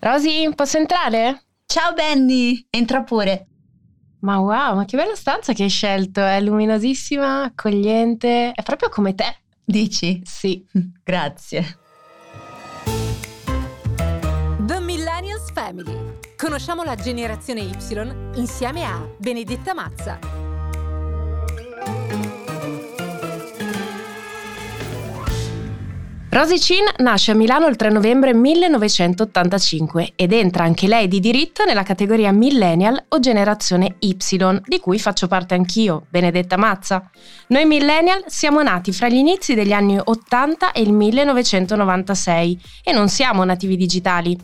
Rosy, 0.00 0.50
posso 0.54 0.78
entrare? 0.78 1.44
Ciao 1.66 1.92
Benny, 1.92 2.66
entra 2.70 3.02
pure. 3.02 3.46
Ma 4.20 4.38
wow, 4.38 4.74
ma 4.74 4.86
che 4.86 4.96
bella 4.96 5.14
stanza 5.14 5.52
che 5.52 5.64
hai 5.64 5.68
scelto, 5.68 6.24
è 6.24 6.40
luminosissima, 6.40 7.42
accogliente, 7.42 8.52
è 8.52 8.62
proprio 8.62 8.88
come 8.88 9.14
te. 9.14 9.36
Dici? 9.62 10.22
Sì. 10.24 10.64
Grazie. 11.04 11.78
The 14.60 14.80
Millennials 14.80 15.52
Family. 15.52 16.18
Conosciamo 16.34 16.82
la 16.82 16.94
generazione 16.94 17.60
Y 17.60 17.76
insieme 18.36 18.84
a 18.84 19.06
Benedetta 19.18 19.74
Mazza. 19.74 20.18
Rosy 26.32 26.58
Chin 26.58 26.84
nasce 26.98 27.32
a 27.32 27.34
Milano 27.34 27.66
il 27.66 27.74
3 27.74 27.90
novembre 27.90 28.32
1985 28.32 30.12
ed 30.14 30.32
entra 30.32 30.62
anche 30.62 30.86
lei 30.86 31.08
di 31.08 31.18
diritto 31.18 31.64
nella 31.64 31.82
categoria 31.82 32.30
Millennial 32.30 33.02
o 33.08 33.18
Generazione 33.18 33.96
Y, 33.98 34.16
di 34.64 34.78
cui 34.78 35.00
faccio 35.00 35.26
parte 35.26 35.54
anch'io, 35.54 36.06
Benedetta 36.08 36.56
Mazza. 36.56 37.10
Noi 37.48 37.64
Millennial 37.64 38.22
siamo 38.28 38.62
nati 38.62 38.92
fra 38.92 39.08
gli 39.08 39.16
inizi 39.16 39.54
degli 39.54 39.72
anni 39.72 39.98
80 39.98 40.70
e 40.70 40.82
il 40.82 40.92
1996 40.92 42.60
e 42.84 42.92
non 42.92 43.08
siamo 43.08 43.42
nativi 43.42 43.76
digitali. 43.76 44.38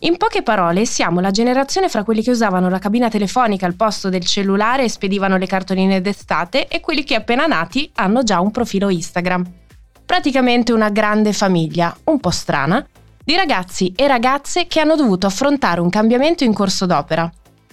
In 0.00 0.16
poche 0.16 0.42
parole, 0.42 0.86
siamo 0.86 1.20
la 1.20 1.30
generazione 1.30 1.90
fra 1.90 2.02
quelli 2.02 2.22
che 2.22 2.30
usavano 2.30 2.70
la 2.70 2.78
cabina 2.78 3.10
telefonica 3.10 3.66
al 3.66 3.76
posto 3.76 4.08
del 4.08 4.24
cellulare 4.24 4.84
e 4.84 4.88
spedivano 4.88 5.36
le 5.36 5.46
cartoline 5.46 6.00
d'estate 6.00 6.66
e 6.66 6.80
quelli 6.80 7.04
che 7.04 7.14
appena 7.14 7.44
nati 7.44 7.90
hanno 7.96 8.22
già 8.22 8.40
un 8.40 8.50
profilo 8.50 8.88
Instagram 8.88 9.64
praticamente 10.06 10.72
una 10.72 10.88
grande 10.88 11.32
famiglia, 11.32 11.94
un 12.04 12.20
po' 12.20 12.30
strana, 12.30 12.86
di 13.22 13.34
ragazzi 13.34 13.92
e 13.96 14.06
ragazze 14.06 14.68
che 14.68 14.78
hanno 14.78 14.94
dovuto 14.94 15.26
affrontare 15.26 15.80
un 15.80 15.90
cambiamento 15.90 16.44
in 16.44 16.54
corso 16.54 16.86
d'opera. 16.86 17.28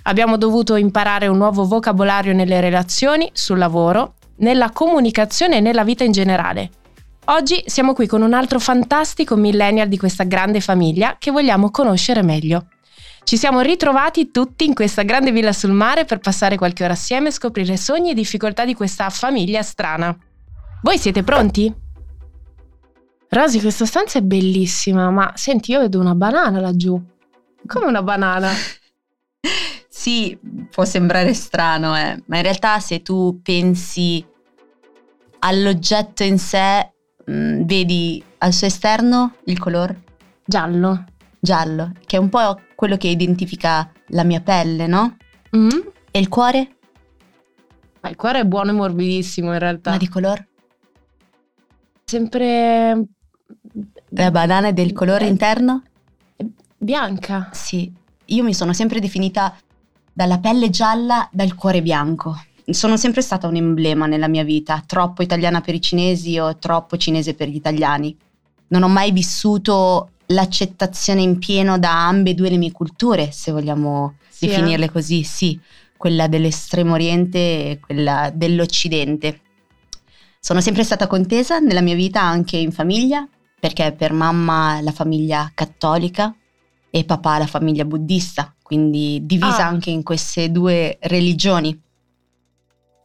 Abbiamo 0.05 0.35
dovuto 0.35 0.75
imparare 0.75 1.27
un 1.27 1.37
nuovo 1.37 1.65
vocabolario 1.65 2.33
nelle 2.33 2.59
relazioni, 2.59 3.29
sul 3.33 3.59
lavoro, 3.59 4.15
nella 4.37 4.71
comunicazione 4.71 5.57
e 5.57 5.59
nella 5.61 5.83
vita 5.83 6.03
in 6.03 6.11
generale. 6.11 6.71
Oggi 7.25 7.63
siamo 7.67 7.93
qui 7.93 8.07
con 8.07 8.23
un 8.23 8.33
altro 8.33 8.59
fantastico 8.59 9.35
millennial 9.35 9.87
di 9.87 9.97
questa 9.97 10.23
grande 10.23 10.59
famiglia 10.59 11.15
che 11.19 11.31
vogliamo 11.31 11.69
conoscere 11.69 12.23
meglio. 12.23 12.65
Ci 13.23 13.37
siamo 13.37 13.61
ritrovati 13.61 14.31
tutti 14.31 14.65
in 14.65 14.73
questa 14.73 15.03
grande 15.03 15.31
villa 15.31 15.53
sul 15.53 15.71
mare 15.71 16.03
per 16.03 16.17
passare 16.17 16.57
qualche 16.57 16.83
ora 16.83 16.93
assieme 16.93 17.29
e 17.29 17.31
scoprire 17.31 17.77
sogni 17.77 18.09
e 18.09 18.15
difficoltà 18.15 18.65
di 18.65 18.73
questa 18.73 19.09
famiglia 19.09 19.61
strana. 19.61 20.13
Voi 20.81 20.97
siete 20.97 21.23
pronti? 21.23 21.82
Rosy, 23.33 23.59
questa 23.59 23.85
stanza 23.85 24.19
è 24.19 24.21
bellissima, 24.21 25.09
ma 25.09 25.31
senti, 25.33 25.71
io 25.71 25.79
vedo 25.79 25.99
una 25.99 26.13
banana 26.13 26.59
laggiù. 26.59 27.01
Come 27.65 27.85
una 27.87 28.03
banana? 28.03 28.49
sì, 29.89 30.37
può 30.69 30.85
sembrare 30.85 31.33
strano, 31.33 31.97
eh, 31.97 32.21
ma 32.27 32.37
in 32.37 32.43
realtà 32.43 32.79
se 32.79 33.01
tu 33.01 33.39
pensi 33.41 34.23
all'oggetto 35.39 36.21
in 36.21 36.37
sé, 36.37 36.91
mh, 37.25 37.33
mm, 37.33 37.61
vedi 37.63 38.23
al 38.37 38.53
suo 38.53 38.67
esterno 38.67 39.35
il 39.45 39.57
colore 39.57 40.03
giallo. 40.45 41.05
Giallo, 41.39 41.91
che 42.05 42.17
è 42.17 42.19
un 42.19 42.29
po' 42.29 42.61
quello 42.75 42.97
che 42.97 43.07
identifica 43.07 43.91
la 44.09 44.23
mia 44.23 44.41
pelle, 44.41 44.85
no? 44.85 45.17
Mm. 45.57 45.69
E 46.11 46.19
il 46.19 46.29
cuore? 46.29 46.75
Ma 47.99 48.09
il 48.09 48.15
cuore 48.15 48.41
è 48.41 48.45
buono 48.45 48.69
e 48.69 48.73
morbidissimo 48.73 49.51
in 49.51 49.59
realtà. 49.59 49.89
Ma 49.89 49.97
di 49.97 50.07
colore? 50.07 50.47
Sempre 52.05 53.07
la 54.09 54.31
banana 54.31 54.67
è 54.67 54.73
del 54.73 54.93
colore 54.93 55.25
interno? 55.27 55.83
Bianca. 56.77 57.49
Sì, 57.53 57.91
io 58.25 58.43
mi 58.43 58.53
sono 58.53 58.73
sempre 58.73 58.99
definita 58.99 59.55
dalla 60.11 60.39
pelle 60.39 60.69
gialla, 60.69 61.27
dal 61.31 61.55
cuore 61.55 61.81
bianco. 61.81 62.39
Sono 62.65 62.95
sempre 62.95 63.21
stata 63.21 63.47
un 63.47 63.55
emblema 63.55 64.05
nella 64.05 64.27
mia 64.27 64.43
vita, 64.43 64.83
troppo 64.85 65.23
italiana 65.23 65.61
per 65.61 65.73
i 65.73 65.81
cinesi 65.81 66.37
o 66.37 66.57
troppo 66.57 66.97
cinese 66.97 67.33
per 67.33 67.49
gli 67.49 67.55
italiani. 67.55 68.15
Non 68.67 68.83
ho 68.83 68.87
mai 68.87 69.11
vissuto 69.11 70.11
l'accettazione 70.27 71.21
in 71.21 71.39
pieno 71.39 71.77
da 71.77 72.07
ambedue 72.07 72.49
le 72.49 72.57
mie 72.57 72.71
culture, 72.71 73.31
se 73.31 73.51
vogliamo 73.51 74.15
sì, 74.29 74.47
definirle 74.47 74.85
eh? 74.85 74.91
così, 74.91 75.23
sì, 75.23 75.59
quella 75.97 76.27
dell'estremo 76.27 76.93
oriente 76.93 77.37
e 77.37 77.79
quella 77.79 78.31
dell'occidente. 78.33 79.41
Sono 80.39 80.61
sempre 80.61 80.83
stata 80.83 81.07
contesa 81.07 81.59
nella 81.59 81.81
mia 81.81 81.95
vita 81.95 82.21
anche 82.21 82.57
in 82.57 82.71
famiglia, 82.71 83.27
perché 83.63 83.93
per 83.93 84.11
mamma 84.11 84.81
la 84.81 84.91
famiglia 84.91 85.49
cattolica 85.55 86.35
e 86.89 87.05
papà 87.05 87.37
la 87.37 87.47
famiglia 87.47 87.85
buddista, 87.85 88.53
quindi 88.61 89.21
divisa 89.23 89.63
ah. 89.63 89.67
anche 89.67 89.89
in 89.89 90.03
queste 90.03 90.51
due 90.51 90.97
religioni. 90.99 91.81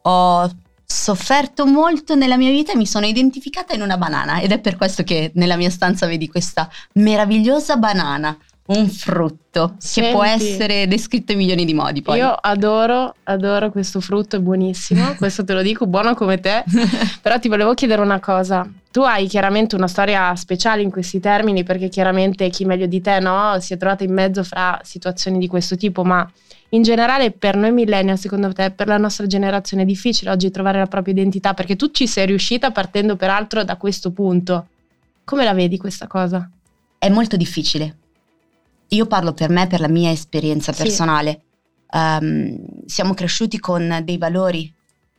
Ho 0.03 0.51
sofferto 0.85 1.65
molto 1.65 2.17
nella 2.17 2.37
mia 2.37 2.51
vita 2.51 2.73
e 2.73 2.77
mi 2.77 2.87
sono 2.87 3.07
identificata 3.07 3.73
in 3.73 3.83
una 3.83 3.97
banana 3.97 4.41
ed 4.41 4.51
è 4.51 4.59
per 4.59 4.75
questo 4.75 5.05
che 5.05 5.31
nella 5.37 5.55
mia 5.55 5.71
stanza 5.71 6.07
vedi 6.09 6.27
questa 6.27 6.69
meravigliosa 6.95 7.77
banana 7.77 8.37
un 8.67 8.89
frutto 8.89 9.75
Senti, 9.79 10.09
che 10.09 10.13
può 10.13 10.25
essere 10.25 10.89
descritto 10.89 11.31
in 11.31 11.39
milioni 11.39 11.65
di 11.65 11.73
modi. 11.73 12.03
Poi. 12.03 12.19
Io 12.19 12.33
adoro, 12.33 13.15
adoro 13.23 13.71
questo 13.71 14.01
frutto, 14.01 14.35
è 14.35 14.41
buonissimo, 14.41 15.15
questo 15.19 15.45
te 15.45 15.55
lo 15.55 15.63
dico, 15.63 15.87
buono 15.87 16.15
come 16.15 16.41
te, 16.41 16.65
però 17.23 17.39
ti 17.39 17.47
volevo 17.47 17.75
chiedere 17.75 18.03
una 18.03 18.19
cosa. 18.19 18.69
Tu 18.91 19.01
hai 19.01 19.27
chiaramente 19.27 19.75
una 19.77 19.87
storia 19.87 20.35
speciale 20.35 20.83
in 20.83 20.91
questi 20.91 21.21
termini 21.21 21.63
perché 21.63 21.89
chiaramente 21.89 22.49
chi 22.49 22.65
meglio 22.65 22.87
di 22.87 23.01
te 23.01 23.21
no, 23.21 23.59
si 23.61 23.75
è 23.75 23.77
trovato 23.77 24.03
in 24.03 24.13
mezzo 24.13 24.43
fra 24.43 24.81
situazioni 24.83 25.39
di 25.39 25.47
questo 25.47 25.77
tipo, 25.77 26.05
ma 26.05 26.29
in 26.71 26.83
generale 26.83 27.31
per 27.31 27.57
noi 27.57 27.73
millennial, 27.73 28.19
secondo 28.19 28.53
te, 28.53 28.71
per 28.71 28.87
la 28.87 28.99
nostra 28.99 29.27
generazione 29.27 29.83
è 29.83 29.87
difficile 29.87 30.31
oggi 30.31 30.51
trovare 30.51 30.79
la 30.79 30.87
propria 30.87 31.15
identità 31.15 31.55
perché 31.55 31.77
tu 31.77 31.91
ci 31.91 32.07
sei 32.07 32.27
riuscita 32.27 32.71
partendo 32.71 33.17
peraltro 33.17 33.63
da 33.63 33.77
questo 33.77 34.11
punto. 34.11 34.69
Come 35.25 35.45
la 35.45 35.53
vedi 35.53 35.77
questa 35.77 36.07
cosa? 36.07 36.49
È 36.99 37.09
molto 37.09 37.37
difficile 37.37 37.97
io 38.89 39.07
parlo 39.07 39.33
per 39.33 39.51
me, 39.51 39.67
per 39.67 39.81
la 39.81 39.89
mia 39.89 40.11
esperienza 40.11 40.73
personale. 40.73 41.31
Sì. 41.31 41.99
Um, 41.99 42.85
siamo 42.87 43.15
cresciuti 43.15 43.59
con 43.59 44.03
dei 44.05 44.19
valori, 44.19 44.73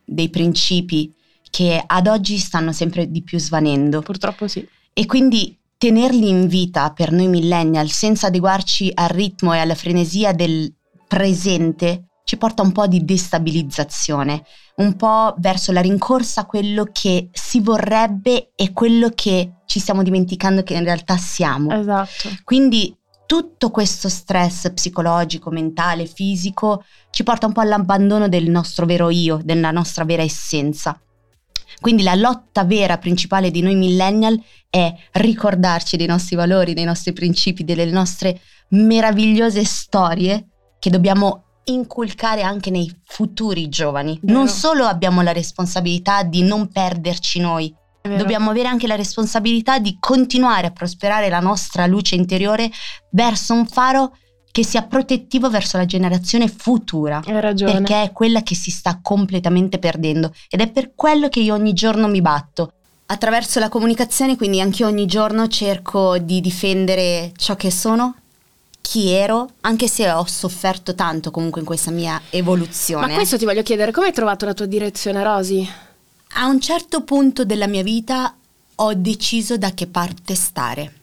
dei 0.04 0.28
principi 0.28 1.12
che 1.50 1.82
ad 1.84 2.06
oggi 2.06 2.38
stanno 2.38 2.72
sempre 2.72 3.10
di 3.10 3.22
più 3.22 3.38
svanendo. 3.38 4.00
Purtroppo 4.00 4.48
sì. 4.48 4.66
E 4.92 5.06
quindi 5.06 5.58
tenerli 5.76 6.28
in 6.28 6.46
vita 6.46 6.92
per 6.92 7.10
noi 7.10 7.28
millennial 7.28 7.88
senza 7.90 8.28
adeguarci 8.28 8.90
al 8.94 9.08
ritmo 9.08 9.52
e 9.52 9.58
alla 9.58 9.74
frenesia 9.74 10.32
del 10.32 10.72
presente 11.06 12.10
ci 12.24 12.36
porta 12.36 12.62
un 12.62 12.70
po' 12.70 12.86
di 12.86 13.04
destabilizzazione, 13.04 14.44
un 14.76 14.94
po' 14.94 15.34
verso 15.38 15.72
la 15.72 15.80
rincorsa 15.80 16.42
a 16.42 16.46
quello 16.46 16.88
che 16.92 17.28
si 17.32 17.60
vorrebbe 17.60 18.52
e 18.54 18.72
quello 18.72 19.10
che 19.12 19.54
ci 19.66 19.80
stiamo 19.80 20.04
dimenticando 20.04 20.62
che 20.62 20.74
in 20.74 20.84
realtà 20.84 21.16
siamo. 21.16 21.72
Esatto. 21.72 22.28
Quindi 22.44 22.96
tutto 23.26 23.70
questo 23.70 24.08
stress 24.08 24.72
psicologico, 24.72 25.50
mentale, 25.50 26.06
fisico 26.06 26.84
ci 27.10 27.22
porta 27.22 27.46
un 27.46 27.52
po' 27.52 27.62
all'abbandono 27.62 28.28
del 28.28 28.48
nostro 28.48 28.86
vero 28.86 29.10
io, 29.10 29.40
della 29.42 29.70
nostra 29.70 30.04
vera 30.04 30.22
essenza. 30.22 31.00
Quindi 31.80 32.02
la 32.02 32.14
lotta 32.14 32.64
vera 32.64 32.98
principale 32.98 33.50
di 33.50 33.62
noi 33.62 33.74
millennial 33.74 34.40
è 34.68 34.94
ricordarci 35.12 35.96
dei 35.96 36.06
nostri 36.06 36.36
valori, 36.36 36.74
dei 36.74 36.84
nostri 36.84 37.12
principi, 37.12 37.64
delle 37.64 37.86
nostre 37.86 38.40
meravigliose 38.68 39.64
storie 39.64 40.46
che 40.78 40.90
dobbiamo 40.90 41.44
inculcare 41.64 42.42
anche 42.42 42.70
nei 42.70 42.90
futuri 43.04 43.68
giovani. 43.68 44.18
Non 44.22 44.48
solo 44.48 44.84
abbiamo 44.84 45.22
la 45.22 45.32
responsabilità 45.32 46.22
di 46.22 46.42
non 46.42 46.68
perderci 46.68 47.40
noi, 47.40 47.74
Dobbiamo 48.02 48.48
avere 48.48 48.68
anche 48.68 48.86
la 48.86 48.96
responsabilità 48.96 49.78
di 49.78 49.98
continuare 50.00 50.66
a 50.66 50.70
prosperare 50.70 51.28
la 51.28 51.40
nostra 51.40 51.86
luce 51.86 52.14
interiore 52.14 52.70
verso 53.10 53.52
un 53.52 53.66
faro 53.66 54.16
che 54.60 54.66
sia 54.66 54.82
protettivo 54.82 55.48
verso 55.48 55.78
la 55.78 55.86
generazione 55.86 56.46
futura. 56.46 57.22
Hai 57.24 57.40
ragione. 57.40 57.72
Perché 57.72 58.02
è 58.02 58.12
quella 58.12 58.42
che 58.42 58.54
si 58.54 58.70
sta 58.70 58.98
completamente 59.02 59.78
perdendo 59.78 60.34
ed 60.48 60.60
è 60.60 60.68
per 60.68 60.92
quello 60.94 61.28
che 61.28 61.40
io 61.40 61.54
ogni 61.54 61.72
giorno 61.72 62.08
mi 62.08 62.20
batto. 62.20 62.72
attraverso 63.10 63.58
la 63.58 63.68
comunicazione, 63.68 64.36
quindi 64.36 64.60
anche 64.60 64.82
io 64.82 64.88
ogni 64.88 65.06
giorno 65.06 65.48
cerco 65.48 66.16
di 66.18 66.40
difendere 66.40 67.32
ciò 67.36 67.56
che 67.56 67.70
sono, 67.70 68.14
chi 68.80 69.10
ero, 69.10 69.48
anche 69.62 69.88
se 69.88 70.08
ho 70.10 70.24
sofferto 70.26 70.94
tanto 70.94 71.32
comunque 71.32 71.60
in 71.60 71.66
questa 71.66 71.90
mia 71.90 72.20
evoluzione. 72.30 73.08
Ma 73.08 73.14
questo 73.14 73.36
ti 73.36 73.44
voglio 73.44 73.64
chiedere, 73.64 73.90
come 73.90 74.06
hai 74.06 74.12
trovato 74.12 74.44
la 74.44 74.54
tua 74.54 74.66
direzione, 74.66 75.24
Rosy? 75.24 75.68
A 76.34 76.46
un 76.46 76.60
certo 76.60 77.02
punto 77.02 77.44
della 77.44 77.66
mia 77.66 77.82
vita 77.82 78.32
ho 78.76 78.94
deciso 78.94 79.58
da 79.58 79.72
che 79.72 79.88
parte 79.88 80.36
stare. 80.36 80.94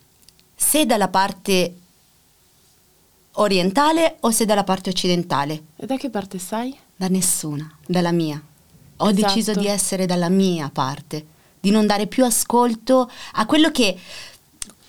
Se 0.56 0.86
dalla 0.86 1.10
parte 1.10 1.74
orientale 3.40 4.18
o 4.22 4.32
se 4.32 4.46
dalla 4.46 4.64
parte 4.64 4.90
occidentale. 4.90 5.64
E 5.76 5.86
da 5.86 5.98
che 5.98 6.10
parte 6.10 6.38
stai? 6.38 6.76
Da 6.96 7.08
nessuna, 7.08 7.70
dalla 7.86 8.12
mia. 8.12 8.42
Ho 8.98 9.10
Esatto. 9.10 9.34
deciso 9.34 9.54
di 9.54 9.68
essere 9.68 10.06
dalla 10.06 10.30
mia 10.30 10.70
parte, 10.74 11.26
di 11.60 11.70
non 11.70 11.86
dare 11.86 12.08
più 12.08 12.24
ascolto 12.26 13.10
a 13.34 13.46
quello 13.46 13.70
che 13.72 13.96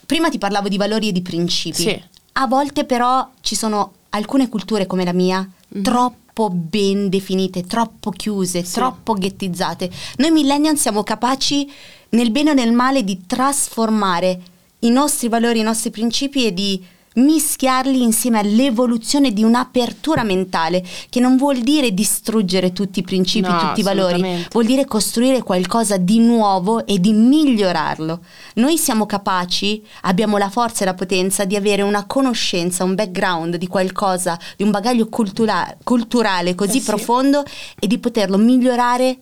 prima 0.06 0.30
ti 0.30 0.38
parlavo 0.38 0.68
di 0.68 0.76
valori 0.78 1.08
e 1.08 1.12
di 1.12 1.22
principi. 1.22 1.76
Sì. 1.82 2.02
A 2.32 2.46
volte 2.46 2.84
però 2.84 3.28
ci 3.40 3.54
sono 3.54 3.92
alcune 4.10 4.48
culture 4.48 4.86
come 4.86 5.04
la 5.04 5.12
mia 5.12 5.46
Mhm. 5.70 5.82
troppo 5.82 6.48
ben 6.48 7.10
definite, 7.10 7.66
troppo 7.66 8.10
chiuse, 8.10 8.64
Sì. 8.64 8.74
troppo 8.74 9.12
ghettizzate. 9.12 9.90
Noi 10.18 10.30
millennial 10.30 10.78
siamo 10.78 11.02
capaci 11.02 11.70
nel 12.10 12.30
bene 12.30 12.50
o 12.50 12.54
nel 12.54 12.72
male 12.72 13.04
di 13.04 13.26
trasformare 13.26 14.40
i 14.80 14.90
nostri 14.90 15.28
valori, 15.28 15.58
i 15.58 15.62
nostri 15.64 15.90
principi 15.90 16.46
e 16.46 16.54
di 16.54 16.82
mischiarli 17.14 18.02
insieme 18.02 18.38
all'evoluzione 18.38 19.32
di 19.32 19.42
un'apertura 19.42 20.22
mentale, 20.22 20.84
che 21.08 21.20
non 21.20 21.36
vuol 21.36 21.58
dire 21.58 21.92
distruggere 21.92 22.72
tutti 22.72 23.00
i 23.00 23.02
principi, 23.02 23.48
No, 23.48 23.58
tutti 23.58 23.80
i 23.80 23.82
valori, 23.82 24.46
vuol 24.50 24.64
dire 24.64 24.84
costruire 24.84 25.42
qualcosa 25.42 25.96
di 25.96 26.18
nuovo 26.20 26.86
e 26.86 26.98
di 27.00 27.12
migliorarlo. 27.12 28.20
Noi 28.54 28.76
siamo 28.78 29.06
capaci, 29.06 29.82
abbiamo 30.02 30.36
la 30.36 30.48
forza 30.50 30.82
e 30.82 30.86
la 30.86 30.94
potenza 30.94 31.44
di 31.44 31.56
avere 31.56 31.82
una 31.82 32.06
conoscenza, 32.06 32.84
un 32.84 32.94
background 32.94 33.56
di 33.56 33.66
qualcosa, 33.66 34.38
di 34.56 34.62
un 34.62 34.70
bagaglio 34.70 35.08
cultura- 35.08 35.76
culturale 35.82 36.54
così 36.54 36.76
Eh 36.78 36.80
sì. 36.80 36.86
profondo 36.86 37.44
e 37.78 37.86
di 37.86 37.98
poterlo 37.98 38.36
migliorare 38.36 39.18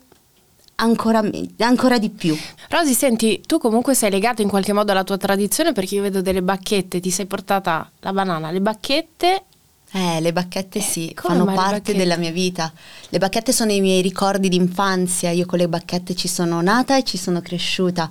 ancora, 0.77 1.23
me- 1.23 1.49
ancora 1.59 1.99
di 1.99 2.11
più. 2.11 2.37
Rosy, 2.69 2.95
senti, 2.95 3.41
tu 3.47 3.59
comunque 3.59 3.95
sei 3.95 4.11
legato 4.11 4.43
in 4.43 4.49
qualche 4.49 4.73
modo 4.73 4.93
alla 4.93 5.05
tua 5.05 5.17
tradizione 5.17 5.73
perché 5.73 5.95
io 5.95 6.03
vedo 6.03 6.23
delle 6.23 6.43
bacchette, 6.43 7.01
ti 7.01 7.11
sei 7.11 7.27
portata 7.27 7.91
la 8.01 8.13
banana, 8.13 8.51
le 8.51 8.61
bacchette. 8.61 9.45
Eh, 9.93 10.21
le 10.21 10.33
bacchette 10.33 10.81
sì, 10.81 11.13
come 11.15 11.39
fanno 11.39 11.53
parte 11.55 11.95
della 11.95 12.17
mia 12.17 12.33
vita. 12.33 12.71
Le 13.09 13.19
bacchette 13.19 13.53
sono 13.53 13.71
i 13.73 13.81
miei 13.81 14.03
ricordi 14.03 14.49
d'infanzia, 14.49 15.31
io 15.31 15.47
con 15.47 15.59
le 15.59 15.69
bacchette 15.69 16.15
ci 16.15 16.27
sono 16.29 16.61
nata 16.61 16.99
e 16.99 17.05
ci 17.05 17.17
sono 17.17 17.41
cresciuta. 17.41 18.11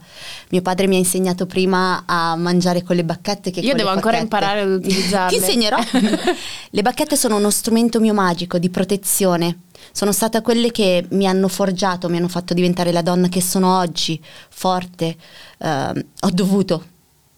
Mio 0.50 0.62
padre 0.62 0.88
mi 0.88 0.96
ha 0.96 1.00
insegnato 1.00 1.46
prima 1.46 2.04
a 2.08 2.36
mangiare 2.38 2.82
con 2.82 2.96
le 2.96 3.04
bacchette 3.04 3.52
che 3.52 3.60
Io 3.60 3.76
devo 3.76 3.90
ancora 3.90 4.18
imparare 4.18 4.62
ad 4.62 4.70
utilizzarle. 4.82 5.38
Ti 5.38 5.44
insegnerò. 5.44 5.78
le 6.72 6.82
bacchette 6.82 7.18
sono 7.18 7.36
uno 7.36 7.50
strumento 7.52 8.00
mio 8.00 8.14
magico 8.14 8.58
di 8.58 8.70
protezione. 8.70 9.60
Sono 9.92 10.14
state 10.14 10.42
quelle 10.42 10.72
che 10.72 11.06
mi 11.12 11.28
hanno 11.28 11.50
forgiato, 11.50 12.10
mi 12.10 12.18
hanno 12.18 12.30
fatto 12.30 12.54
diventare 12.54 12.92
la 12.94 13.02
donna 13.02 13.28
che 13.28 13.42
sono 13.42 13.78
oggi, 13.78 14.20
forte. 14.50 15.16
Ehm, 15.60 16.04
ho 16.22 16.30
dovuto 16.32 16.84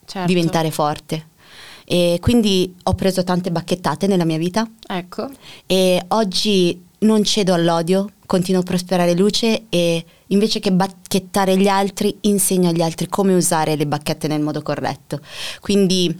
Certo. 0.06 0.28
diventare 0.28 0.72
forte. 0.72 1.26
E 1.90 2.18
quindi 2.20 2.76
ho 2.84 2.94
preso 2.96 3.24
tante 3.24 3.50
bacchettate 3.50 4.08
nella 4.08 4.26
mia 4.26 4.38
vita 4.38 4.70
Ecco. 4.88 5.30
e 5.66 6.04
oggi 6.10 6.84
non 7.00 7.24
cedo 7.24 7.54
all'odio, 7.54 8.10
continuo 8.26 8.60
a 8.60 8.64
prosperare 8.66 9.16
luce 9.16 9.68
e 9.70 10.04
invece 10.28 10.60
che 10.60 10.74
bacchettare 10.74 11.56
gli 11.56 11.70
altri 11.70 12.18
insegno 12.22 12.70
agli 12.70 12.82
altri 12.82 13.08
come 13.08 13.34
usare 13.34 13.78
le 13.78 13.88
bacchette 13.88 14.28
nel 14.28 14.42
modo 14.42 14.62
corretto. 14.62 15.22
Quindi 15.62 16.14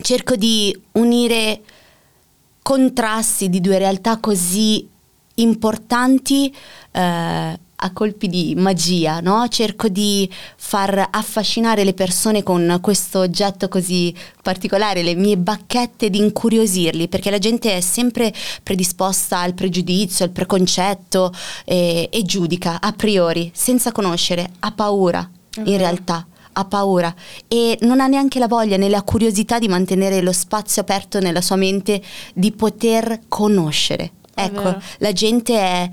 cerco 0.00 0.34
di 0.34 0.76
unire 0.92 1.60
contrasti 2.60 3.48
di 3.48 3.60
due 3.60 3.78
realtà 3.78 4.18
così 4.18 4.88
importanti 5.34 6.52
eh, 6.90 7.58
a 7.84 7.92
colpi 7.92 8.28
di 8.28 8.54
magia, 8.56 9.20
no? 9.20 9.46
Cerco 9.48 9.88
di 9.88 10.28
far 10.56 11.08
affascinare 11.10 11.84
le 11.84 11.92
persone 11.92 12.42
con 12.42 12.78
questo 12.80 13.18
oggetto 13.18 13.68
così 13.68 14.14
particolare, 14.42 15.02
le 15.02 15.14
mie 15.14 15.36
bacchette, 15.36 16.08
di 16.08 16.18
incuriosirli, 16.18 17.08
perché 17.08 17.30
la 17.30 17.38
gente 17.38 17.76
è 17.76 17.80
sempre 17.82 18.32
predisposta 18.62 19.38
al 19.38 19.52
pregiudizio, 19.52 20.24
al 20.24 20.30
preconcetto 20.30 21.30
eh, 21.66 22.08
e 22.10 22.22
giudica 22.22 22.80
a 22.80 22.92
priori, 22.92 23.50
senza 23.54 23.92
conoscere, 23.92 24.50
ha 24.60 24.72
paura 24.72 25.28
in 25.56 25.74
Ok. 25.74 25.76
realtà 25.76 26.26
ha 26.56 26.64
paura 26.66 27.12
e 27.48 27.76
non 27.80 28.00
ha 28.00 28.06
neanche 28.06 28.38
la 28.38 28.46
voglia 28.46 28.76
né 28.76 28.88
la 28.88 29.02
curiosità 29.02 29.58
di 29.58 29.66
mantenere 29.66 30.20
lo 30.20 30.32
spazio 30.32 30.82
aperto 30.82 31.18
nella 31.18 31.40
sua 31.40 31.56
mente 31.56 32.00
di 32.32 32.52
poter 32.52 33.22
conoscere. 33.26 34.12
Ecco, 34.36 34.76
la 34.98 35.12
gente 35.12 35.58
è 35.58 35.90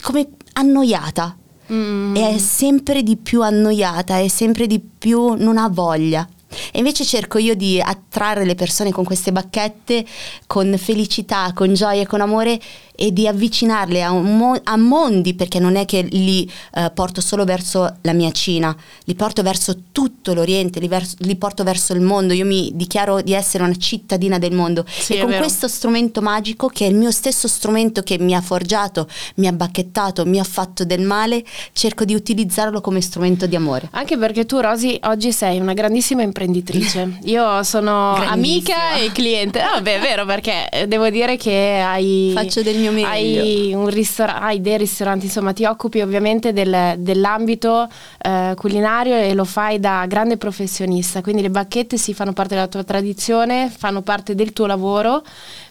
come 0.00 0.28
annoiata, 0.60 1.36
Mm. 1.72 2.16
è 2.16 2.36
sempre 2.38 3.04
di 3.04 3.16
più 3.16 3.42
annoiata, 3.42 4.18
è 4.18 4.26
sempre 4.26 4.66
di 4.66 4.80
più 4.80 5.34
non 5.34 5.56
ha 5.56 5.68
voglia. 5.68 6.28
E 6.72 6.78
invece 6.78 7.04
cerco 7.04 7.38
io 7.38 7.54
di 7.54 7.80
attrarre 7.80 8.44
le 8.44 8.56
persone 8.56 8.90
con 8.90 9.04
queste 9.04 9.30
bacchette, 9.30 10.04
con 10.48 10.74
felicità, 10.76 11.52
con 11.54 11.72
gioia, 11.74 12.04
con 12.08 12.20
amore 12.20 12.60
e 13.02 13.14
di 13.14 13.26
avvicinarle 13.26 14.02
a, 14.02 14.12
mo- 14.12 14.60
a 14.62 14.76
mondi, 14.76 15.32
perché 15.32 15.58
non 15.58 15.76
è 15.76 15.86
che 15.86 16.02
li 16.02 16.46
eh, 16.74 16.90
porto 16.92 17.22
solo 17.22 17.44
verso 17.46 17.96
la 18.02 18.12
mia 18.12 18.30
Cina, 18.30 18.76
li 19.04 19.14
porto 19.14 19.40
verso 19.40 19.84
tutto 19.90 20.34
l'Oriente, 20.34 20.80
li, 20.80 20.86
vers- 20.88 21.14
li 21.20 21.34
porto 21.36 21.64
verso 21.64 21.94
il 21.94 22.02
mondo. 22.02 22.34
Io 22.34 22.44
mi 22.44 22.70
dichiaro 22.74 23.22
di 23.22 23.32
essere 23.32 23.64
una 23.64 23.74
cittadina 23.76 24.38
del 24.38 24.52
mondo 24.52 24.84
Sì, 24.86 25.14
e 25.14 25.20
con 25.20 25.30
vero. 25.30 25.40
questo 25.40 25.66
strumento 25.66 26.20
magico, 26.20 26.66
che 26.68 26.84
è 26.84 26.90
il 26.90 26.94
mio 26.94 27.10
stesso 27.10 27.48
strumento 27.48 28.02
che 28.02 28.18
mi 28.18 28.34
ha 28.34 28.42
forgiato, 28.42 29.08
mi 29.36 29.46
ha 29.46 29.52
bacchettato, 29.52 30.26
mi 30.26 30.38
ha 30.38 30.44
fatto 30.44 30.84
del 30.84 31.00
male, 31.00 31.42
cerco 31.72 32.04
di 32.04 32.14
utilizzarlo 32.14 32.82
come 32.82 33.00
strumento 33.00 33.46
di 33.46 33.56
amore. 33.56 33.88
Anche 33.92 34.18
perché 34.18 34.44
tu, 34.44 34.60
Rosy, 34.60 34.98
oggi 35.04 35.32
sei 35.32 35.58
una 35.58 35.72
grandissima 35.72 36.20
imprenditrice. 36.20 37.18
Io 37.24 37.62
sono 37.62 38.12
amica 38.14 38.96
e 38.96 39.10
cliente. 39.12 39.58
Ah, 39.62 39.80
beh, 39.80 39.96
è 39.96 40.00
vero, 40.00 40.26
perché 40.26 40.68
eh, 40.68 40.86
devo 40.86 41.08
dire 41.08 41.38
che 41.38 41.80
hai. 41.82 42.32
Faccio 42.34 42.60
del 42.62 42.76
mio 42.76 42.88
meglio. 42.90 43.06
Hai, 43.08 43.72
un 43.74 43.88
ristora- 43.88 44.40
hai 44.40 44.60
dei 44.60 44.78
ristoranti, 44.78 45.26
insomma, 45.26 45.52
ti 45.52 45.64
occupi 45.64 46.00
ovviamente 46.00 46.52
del- 46.52 46.94
dell'ambito 46.98 47.88
eh, 48.22 48.52
culinario 48.56 49.14
e 49.16 49.34
lo 49.34 49.44
fai 49.44 49.80
da 49.80 50.04
grande 50.08 50.36
professionista. 50.36 51.20
Quindi 51.22 51.42
le 51.42 51.50
bacchette 51.50 51.96
si 51.96 52.14
fanno 52.14 52.32
parte 52.32 52.54
della 52.54 52.66
tua 52.68 52.84
tradizione, 52.84 53.72
fanno 53.74 54.02
parte 54.02 54.34
del 54.34 54.52
tuo 54.52 54.66
lavoro. 54.66 55.22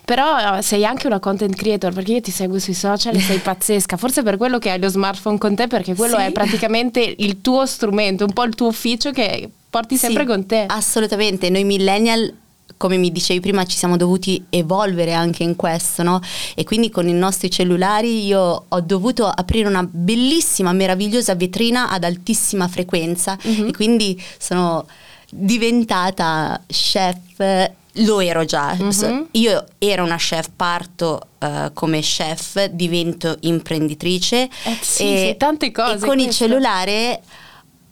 Però 0.05 0.57
eh, 0.57 0.61
sei 0.63 0.85
anche 0.85 1.05
una 1.05 1.19
content 1.19 1.55
creator 1.55 1.93
perché 1.93 2.13
io 2.13 2.21
ti 2.21 2.31
seguo 2.31 2.57
sui 2.57 2.73
social 2.73 3.13
e 3.15 3.19
sei 3.19 3.37
pazzesca. 3.43 3.95
Forse 3.97 4.23
per 4.23 4.37
quello 4.37 4.57
che 4.57 4.71
hai 4.71 4.79
lo 4.79 4.87
smartphone 4.89 5.37
con 5.37 5.53
te, 5.55 5.67
perché 5.67 5.93
quello 5.95 6.17
Sì. 6.17 6.23
è 6.23 6.31
praticamente 6.31 7.13
il 7.17 7.41
tuo 7.41 7.65
strumento, 7.67 8.25
un 8.25 8.33
po' 8.33 8.43
il 8.43 8.55
tuo 8.55 8.67
ufficio 8.67 9.11
che 9.11 9.47
porti 9.69 9.97
sempre 9.97 10.23
Sì, 10.23 10.27
con 10.29 10.45
te. 10.47 10.65
Assolutamente, 10.67 11.51
noi 11.51 11.63
millennial 11.63 12.33
come 12.79 12.95
mi 12.95 13.11
dicevi 13.11 13.41
prima 13.41 13.65
ci 13.65 13.75
siamo 13.75 13.97
dovuti 13.97 14.41
evolvere 14.49 15.11
anche 15.13 15.43
in 15.43 15.57
questo, 15.57 16.01
no? 16.01 16.21
E 16.55 16.63
quindi 16.63 16.89
con 16.89 17.09
i 17.09 17.13
nostri 17.13 17.51
cellulari 17.51 18.25
io 18.25 18.65
ho 18.69 18.79
dovuto 18.79 19.27
aprire 19.27 19.67
una 19.67 19.83
bellissima, 19.83 20.71
meravigliosa 20.71 21.35
vetrina 21.35 21.89
ad 21.89 22.05
altissima 22.05 22.69
frequenza 22.69 23.37
Mhm. 23.43 23.67
e 23.67 23.71
quindi 23.73 24.21
sono 24.39 24.85
diventata 25.29 26.61
chef, 26.67 27.71
lo 27.93 28.19
ero 28.21 28.45
già, 28.45 28.75
Mhm. 28.79 28.89
So- 28.91 29.27
io 29.31 29.65
ero 29.77 30.03
una 30.05 30.15
chef, 30.15 30.49
parto 30.55 31.21
eh, 31.39 31.71
come 31.73 31.99
chef, 31.99 32.65
divento 32.67 33.35
imprenditrice 33.41 34.43
Eh 34.43 34.77
sì, 34.81 35.17
sì, 35.17 35.35
tante 35.37 35.71
cose, 35.71 35.95
e 35.95 36.07
con 36.07 36.17
il 36.17 36.25
questo. 36.25 36.45
cellulare 36.45 37.21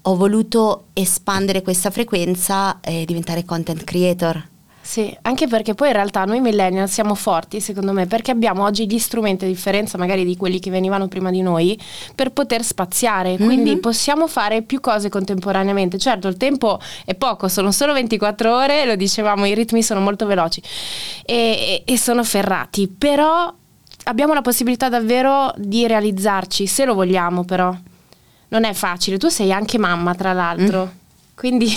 ho 0.04 0.16
voluto 0.16 0.86
espandere 0.94 1.62
questa 1.62 1.90
frequenza 1.92 2.80
e 2.80 3.04
diventare 3.06 3.44
content 3.44 3.84
creator. 3.84 4.48
Sì, 4.88 5.14
anche 5.24 5.48
perché 5.48 5.74
poi 5.74 5.88
in 5.90 5.94
realtà 5.96 6.24
noi 6.24 6.40
millennial 6.40 6.88
siamo 6.88 7.14
forti, 7.14 7.60
secondo 7.60 7.92
me, 7.92 8.06
perché 8.06 8.32
abbiamo 8.32 8.64
oggi 8.64 8.88
gli 8.88 8.98
strumenti, 9.00 9.44
a 9.44 9.48
differenza 9.50 9.98
magari 9.98 10.24
di 10.24 10.38
quelli 10.38 10.60
che 10.62 10.70
venivano 10.70 11.10
prima 11.10 11.30
di 11.30 11.42
noi, 11.42 11.78
per 12.16 12.32
poter 12.32 12.64
spaziare. 12.64 13.36
Quindi 13.38 13.72
Mhm. 13.74 13.80
possiamo 13.82 14.28
fare 14.28 14.62
più 14.62 14.80
cose 14.80 15.10
contemporaneamente. 15.10 15.98
Certo, 15.98 16.30
il 16.30 16.38
tempo 16.38 16.80
è 17.04 17.16
poco, 17.16 17.50
sono 17.50 17.74
solo 17.74 17.92
24 17.92 18.56
ore, 18.56 18.86
lo 18.86 18.96
dicevamo, 18.96 19.44
i 19.46 19.54
ritmi 19.54 19.84
sono 19.84 20.00
molto 20.00 20.26
veloci 20.26 20.62
e, 21.26 21.84
e- 21.86 21.94
e 21.94 21.98
sono 21.98 22.24
ferrati, 22.24 22.88
però 22.88 23.54
abbiamo 24.06 24.34
la 24.34 24.42
possibilità 24.42 24.88
davvero 24.88 25.54
di 25.58 25.86
realizzarci, 25.86 26.66
se 26.66 26.86
lo 26.86 26.94
vogliamo 26.94 27.44
però. 27.44 27.76
Non 28.48 28.64
è 28.64 28.72
facile, 28.72 29.18
tu 29.18 29.28
sei 29.28 29.52
anche 29.52 29.78
mamma 29.78 30.16
tra 30.16 30.32
l'altro, 30.32 30.90
quindi... 31.36 31.68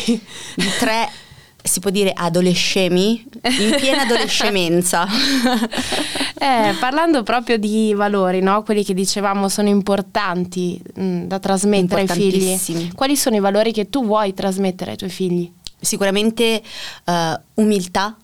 Di 0.55 0.69
tre 0.79 1.09
si 1.63 1.81
può 1.81 1.91
dire 1.91 2.13
adolescemi, 2.15 3.27
in 3.43 3.77
piena 3.81 4.03
adolescenza. 4.03 5.07
eh, 6.39 6.75
parlando 6.79 7.23
proprio 7.23 7.59
di 7.59 7.93
valori, 7.95 8.41
no? 8.41 8.63
quelli 8.63 8.85
che 8.85 8.95
dicevamo 8.95 9.49
sono 9.49 9.69
importanti 9.69 10.81
mh, 10.95 11.03
mm, 11.03 11.23
da 11.25 11.39
trasmettere 11.39 12.03
ai 12.03 12.09
figli, 12.09 12.93
quali 12.95 13.17
sono 13.17 13.37
i 13.37 13.41
valori 13.41 13.73
che 13.73 13.89
tu 13.89 14.05
vuoi 14.05 14.35
trasmettere 14.35 14.93
ai 14.93 14.97
tuoi 14.97 15.11
figli? 15.11 15.51
Sicuramente 15.81 16.63
uh, 17.07 17.63
umiltà, 17.63 18.15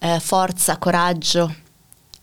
uh, 0.00 0.18
forza, 0.18 0.78
coraggio, 0.78 1.54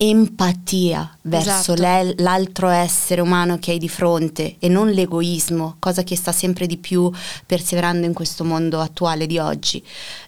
empatia 0.09 1.17
verso 1.21 1.73
esatto. 1.73 2.13
l'altro 2.17 2.67
essere 2.67 3.21
umano 3.21 3.57
che 3.57 3.71
hai 3.71 3.77
di 3.77 3.87
fronte 3.87 4.57
e 4.59 4.67
non 4.67 4.89
l'egoismo, 4.89 5.77
cosa 5.79 6.03
che 6.03 6.17
sta 6.17 6.33
sempre 6.33 6.67
di 6.67 6.77
più 6.77 7.09
perseverando 7.45 8.05
in 8.05 8.13
questo 8.13 8.43
mondo 8.43 8.81
attuale 8.81 9.25
di 9.27 9.37
oggi. 9.37 9.81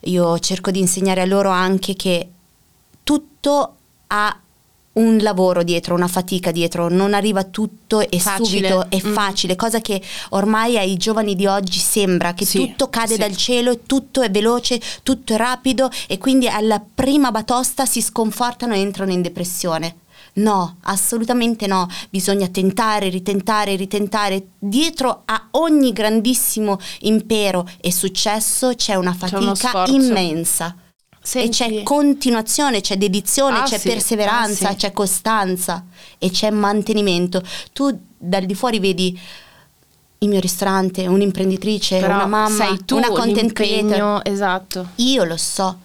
Io 0.04 0.40
cerco 0.40 0.72
di 0.72 0.80
insegnare 0.80 1.22
a 1.22 1.26
loro 1.26 1.50
anche 1.50 1.94
che 1.96 2.30
tutto 3.04 3.76
ha 4.08 4.40
un 4.96 5.18
lavoro 5.18 5.64
dietro, 5.64 5.96
una 5.96 6.08
fatica 6.08 6.52
dietro, 6.52 6.90
non 6.90 7.14
arriva 7.14 7.44
tutto 7.44 8.00
e 8.00 8.20
facile. 8.20 8.46
subito 8.46 8.90
è 8.90 9.02
mm. 9.06 9.14
facile, 9.14 9.56
cosa 9.56 9.80
che 9.80 10.02
ormai 10.30 10.78
ai 10.78 10.98
giovani 10.98 11.36
di 11.36 11.46
oggi 11.46 11.80
sembra 11.80 12.34
che 12.34 12.46
sì, 12.46 12.60
tutto 12.60 12.90
cade 12.90 13.14
sì. 13.14 13.20
dal 13.20 13.36
cielo 13.36 13.80
tutto 13.80 14.22
è 14.22 14.32
veloce, 14.32 14.80
tutto 15.04 15.34
è 15.34 15.38
rapido 15.38 15.90
e 16.08 16.18
quindi 16.18 16.48
alla 16.48 16.82
prima 16.94 17.32
batosta 17.32 17.86
si 17.86 18.02
sconfortano 18.02 18.74
e 18.74 18.80
entrano 18.80 19.12
in 19.12 19.22
depressione. 19.22 19.98
No, 20.36 20.78
assolutamente 20.84 21.66
no, 21.66 21.88
bisogna 22.10 22.48
tentare, 22.48 23.08
ritentare, 23.08 23.76
ritentare. 23.76 24.48
Dietro 24.60 25.22
a 25.26 25.48
ogni 25.52 25.94
grandissimo 25.94 26.78
impero 27.02 27.68
e 27.80 27.92
successo 27.92 28.74
c'è 28.76 28.96
una 28.96 29.14
fatica 29.14 29.54
c'è 29.86 29.92
immensa. 29.92 30.76
Senti. 31.26 31.48
E 31.48 31.50
c'è 31.50 31.84
continuazione, 31.84 32.82
c'è 32.82 32.98
dedizione, 32.98 33.58
ah, 33.58 33.64
c'è 33.64 33.80
sì, 33.80 33.90
perseveranza, 33.90 34.68
ah, 34.70 34.72
sì. 34.72 34.78
c'è 34.78 34.92
costanza 34.92 35.84
e 36.20 36.30
c'è 36.30 36.52
mantenimento. 36.52 37.42
Tu 37.74 37.98
dal 38.16 38.46
di 38.46 38.54
fuori 38.54 38.78
vedi 38.78 39.20
il 40.20 40.30
mio 40.30 40.40
ristorante, 40.40 41.08
un'imprenditrice, 41.08 42.00
Però 42.00 42.14
una 42.14 42.28
mamma, 42.28 42.78
tu, 42.86 42.98
una 42.98 43.10
content 43.10 43.52
creator. 43.54 44.22
Esatto. 44.24 44.90
Io 44.96 45.24
lo 45.24 45.38
so. 45.38 45.80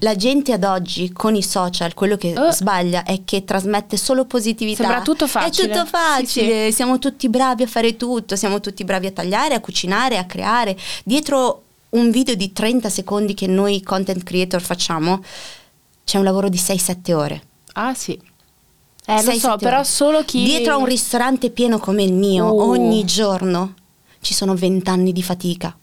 La 0.00 0.14
gente 0.14 0.52
ad 0.52 0.64
oggi 0.64 1.12
con 1.12 1.34
i 1.34 1.42
social, 1.42 1.94
quello 1.94 2.16
che 2.16 2.34
uh. 2.36 2.50
sbaglia 2.50 3.04
è 3.04 3.22
che 3.24 3.44
trasmette 3.44 3.96
solo 3.96 4.26
positività. 4.26 4.82
Sembra 4.82 5.00
tutto 5.00 5.26
facile. 5.26 5.66
È 5.66 5.74
tutto 5.74 5.86
facile, 5.86 6.66
sì. 6.66 6.72
siamo 6.72 6.98
tutti 6.98 7.28
bravi 7.30 7.62
a 7.62 7.66
fare 7.66 7.96
tutto, 7.96 8.36
siamo 8.36 8.60
tutti 8.60 8.84
bravi 8.84 9.06
a 9.06 9.12
tagliare, 9.12 9.54
a 9.54 9.60
cucinare, 9.60 10.18
a 10.18 10.26
creare. 10.26 10.76
Dietro 11.04 11.62
un 11.90 12.10
video 12.10 12.34
di 12.34 12.52
30 12.52 12.88
secondi 12.88 13.34
che 13.34 13.46
noi 13.46 13.82
content 13.82 14.22
creator 14.22 14.60
facciamo, 14.60 15.22
c'è 16.04 16.18
un 16.18 16.24
lavoro 16.24 16.48
di 16.48 16.58
6-7 16.58 17.12
ore. 17.12 17.42
Ah 17.74 17.94
sì. 17.94 18.18
Eh, 19.06 19.24
lo 19.24 19.32
so, 19.32 19.56
però 19.56 19.78
ore. 19.78 19.84
solo 19.84 20.22
chi... 20.24 20.44
Dietro 20.44 20.74
a 20.74 20.76
un 20.76 20.84
ristorante 20.84 21.50
pieno 21.50 21.78
come 21.78 22.02
il 22.02 22.12
mio, 22.12 22.52
uh. 22.52 22.70
ogni 22.70 23.04
giorno 23.04 23.74
ci 24.20 24.34
sono 24.34 24.54
20 24.54 24.90
anni 24.90 25.12
di 25.12 25.22
fatica. 25.22 25.76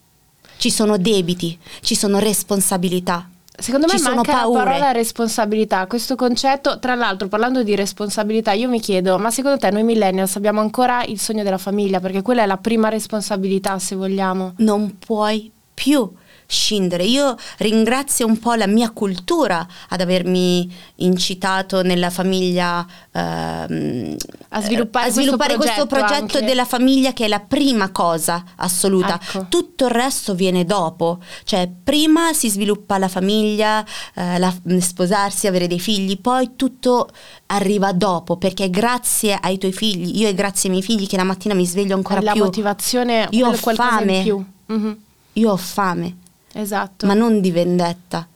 Ci 0.58 0.70
sono 0.70 0.98
debiti, 0.98 1.58
ci 1.82 1.96
sono 1.96 2.20
responsabilità. 2.20 3.30
Secondo 3.58 3.88
me 3.90 3.98
ci 3.98 4.04
manca 4.04 4.46
la 4.46 4.50
parola 4.52 4.92
responsabilità, 4.92 5.88
questo 5.88 6.16
concetto, 6.16 6.78
tra 6.80 6.94
l'altro 6.94 7.30
parlando 7.30 7.64
di 7.64 7.74
responsabilità, 7.74 8.52
io 8.52 8.68
mi 8.68 8.82
chiedo, 8.82 9.18
ma 9.18 9.32
secondo 9.32 9.58
te 9.58 9.72
noi 9.72 9.84
millennials 9.84 10.36
abbiamo 10.36 10.60
ancora 10.60 11.04
il 11.06 11.20
sogno 11.20 11.42
della 11.42 11.58
famiglia? 11.58 12.02
Perché 12.02 12.22
quella 12.22 12.44
è 12.44 12.46
la 12.46 12.58
prima 12.58 12.90
responsabilità 12.90 13.80
se 13.80 13.96
vogliamo. 13.96 14.54
Non 14.58 14.98
puoi 15.00 15.52
più 15.76 16.12
scindere. 16.48 17.04
Io 17.04 17.36
ringrazio 17.58 18.26
un 18.26 18.40
po' 18.40 18.54
la 18.54 18.68
mia 18.68 18.92
cultura 18.92 19.66
ad 19.90 20.02
avermi 20.02 20.72
incitato 20.96 21.82
nella 21.82 22.10
famiglia 22.10 22.86
ehm, 23.12 24.16
a 24.50 24.62
sviluppare, 24.62 25.10
a 25.10 25.12
sviluppare 25.12 25.56
questo 25.56 25.86
progetto, 25.86 26.06
questo 26.06 26.28
progetto 26.28 26.46
della 26.46 26.66
famiglia 26.66 27.14
che 27.14 27.26
è 27.26 27.28
la 27.28 27.40
prima 27.40 27.90
cosa 27.92 28.44
assoluta. 28.58 29.20
Ecco. 29.22 29.48
Tutto 29.50 29.86
il 29.86 29.92
resto 29.92 30.36
viene 30.36 30.66
dopo, 30.66 31.20
cioè 31.44 31.70
prima 31.84 32.34
si 32.34 32.50
sviluppa 32.50 32.98
la 32.98 33.08
famiglia, 33.08 33.84
eh, 34.14 34.38
la, 34.38 34.54
sposarsi, 34.80 35.48
avere 35.48 35.68
dei 35.68 35.80
figli, 35.80 36.20
poi 36.20 36.52
tutto 36.56 37.10
arriva 37.48 37.92
dopo 37.92 38.38
perché 38.38 38.70
grazie 38.70 39.38
ai 39.40 39.58
tuoi 39.58 39.74
figli, 39.74 40.20
io 40.20 40.28
e 40.28 40.34
grazie 40.34 40.70
ai 40.70 40.76
miei 40.76 40.86
figli 40.86 41.08
che 41.08 41.18
la 41.18 41.24
mattina 41.24 41.54
mi 41.54 41.66
sveglio 41.66 41.96
ancora 41.96 42.22
la 42.22 42.32
più. 42.32 42.40
La 42.40 42.46
motivazione, 42.46 43.28
io 43.32 43.48
ho 43.48 43.54
fame. 43.54 44.54
Mm-hmm. 44.72 44.92
Io 45.36 45.52
ho 45.52 45.58
fame. 45.58 46.18
Esatto. 46.54 47.06
Ma 47.06 47.14
non 47.14 47.42
di 47.42 47.52
vendetta. 47.52 48.28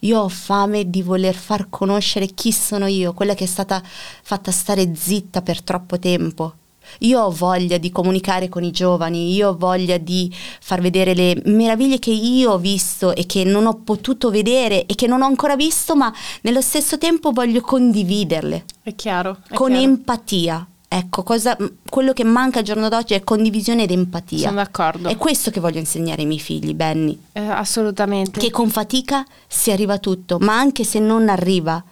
Io 0.00 0.20
ho 0.20 0.28
fame 0.28 0.90
di 0.90 1.02
voler 1.02 1.34
far 1.34 1.68
conoscere 1.70 2.26
chi 2.26 2.52
sono 2.52 2.86
io, 2.86 3.14
quella 3.14 3.34
che 3.34 3.44
è 3.44 3.46
stata 3.46 3.82
fatta 3.84 4.50
stare 4.50 4.94
zitta 4.94 5.40
per 5.42 5.62
troppo 5.62 5.98
tempo. 5.98 6.54
Io 7.00 7.20
ho 7.20 7.30
voglia 7.30 7.78
di 7.78 7.90
comunicare 7.90 8.48
con 8.50 8.62
i 8.62 8.70
giovani, 8.70 9.34
io 9.34 9.50
ho 9.50 9.56
voglia 9.56 9.96
di 9.96 10.32
far 10.60 10.82
vedere 10.82 11.14
le 11.14 11.40
meraviglie 11.46 11.98
che 11.98 12.10
io 12.10 12.52
ho 12.52 12.58
visto 12.58 13.14
e 13.14 13.24
che 13.24 13.44
non 13.44 13.66
ho 13.66 13.80
potuto 13.82 14.30
vedere 14.30 14.84
e 14.86 14.94
che 14.94 15.06
non 15.06 15.22
ho 15.22 15.26
ancora 15.26 15.56
visto, 15.56 15.96
ma 15.96 16.12
nello 16.42 16.60
stesso 16.60 16.98
tempo 16.98 17.32
voglio 17.32 17.62
condividerle. 17.62 18.64
È 18.82 18.94
chiaro. 18.94 19.38
È 19.48 19.54
con 19.54 19.68
chiaro. 19.68 19.82
empatia. 19.82 20.68
Ecco, 20.96 21.24
cosa, 21.24 21.56
quello 21.88 22.12
che 22.12 22.22
manca 22.22 22.60
al 22.60 22.64
giorno 22.64 22.88
d'oggi 22.88 23.14
è 23.14 23.24
condivisione 23.24 23.82
ed 23.82 23.90
empatia. 23.90 24.46
Sono 24.46 24.62
d'accordo. 24.62 25.08
È 25.08 25.16
questo 25.16 25.50
che 25.50 25.58
voglio 25.58 25.80
insegnare 25.80 26.20
ai 26.20 26.28
miei 26.28 26.38
figli, 26.38 26.72
Benny. 26.72 27.18
Eh, 27.32 27.40
assolutamente. 27.40 28.38
Che 28.38 28.52
con 28.52 28.70
fatica 28.70 29.26
si 29.48 29.72
arriva 29.72 29.94
a 29.94 29.98
tutto, 29.98 30.38
ma 30.38 30.56
anche 30.56 30.84
se 30.84 31.00
non 31.00 31.28
arriva, 31.28 31.82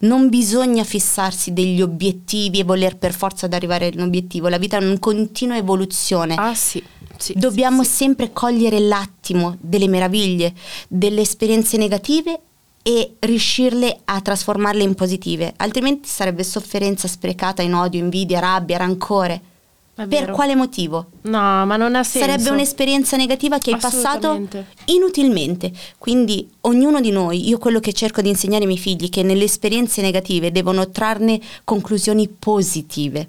non 0.00 0.28
bisogna 0.28 0.84
fissarsi 0.84 1.54
degli 1.54 1.80
obiettivi 1.80 2.60
e 2.60 2.64
voler 2.64 2.98
per 2.98 3.14
forza 3.14 3.46
ad 3.46 3.54
arrivare 3.54 3.86
ad 3.86 3.94
un 3.94 4.02
obiettivo. 4.02 4.48
La 4.48 4.58
vita 4.58 4.76
è 4.76 4.84
una 4.84 4.98
continua 4.98 5.56
evoluzione. 5.56 6.34
Ah 6.34 6.54
sì. 6.54 6.84
Sì, 7.16 7.32
Dobbiamo 7.36 7.82
sì. 7.82 7.90
sempre 7.90 8.30
cogliere 8.30 8.78
l'attimo 8.78 9.56
delle 9.58 9.88
meraviglie, 9.88 10.52
delle 10.86 11.22
esperienze 11.22 11.78
negative 11.78 12.40
e 12.82 13.16
riuscirle 13.18 14.00
a 14.04 14.20
trasformarle 14.20 14.82
in 14.82 14.94
positive, 14.94 15.52
altrimenti 15.56 16.08
sarebbe 16.08 16.42
sofferenza 16.42 17.08
sprecata 17.08 17.62
in 17.62 17.74
odio, 17.74 18.00
invidia, 18.00 18.40
rabbia, 18.40 18.78
rancore. 18.78 19.48
Per 20.00 20.30
quale 20.30 20.54
motivo? 20.54 21.08
No, 21.22 21.66
ma 21.66 21.76
non 21.76 21.94
ha 21.94 22.02
senso. 22.02 22.26
Sarebbe 22.26 22.48
un'esperienza 22.48 23.18
negativa 23.18 23.58
che 23.58 23.72
hai 23.72 23.78
passato 23.78 24.48
inutilmente. 24.86 25.70
Quindi 25.98 26.48
ognuno 26.62 27.02
di 27.02 27.10
noi, 27.10 27.46
io 27.46 27.58
quello 27.58 27.80
che 27.80 27.92
cerco 27.92 28.22
di 28.22 28.30
insegnare 28.30 28.62
ai 28.62 28.68
miei 28.68 28.78
figli, 28.78 29.10
che 29.10 29.22
nelle 29.22 29.44
esperienze 29.44 30.00
negative 30.00 30.52
devono 30.52 30.88
trarne 30.88 31.38
conclusioni 31.64 32.28
positive, 32.28 33.28